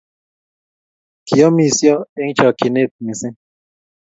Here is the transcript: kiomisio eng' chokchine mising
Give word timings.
kiomisio 1.27 1.95
eng' 2.19 2.35
chokchine 2.37 2.81
mising 3.03 3.37